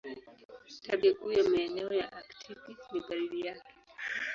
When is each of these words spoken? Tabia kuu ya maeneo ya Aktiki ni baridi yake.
Tabia 0.83 1.13
kuu 1.13 1.31
ya 1.31 1.43
maeneo 1.49 1.93
ya 1.93 2.11
Aktiki 2.13 2.69
ni 2.93 3.01
baridi 3.09 3.41
yake. 3.45 3.73